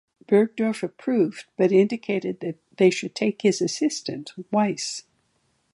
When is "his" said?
3.43-3.61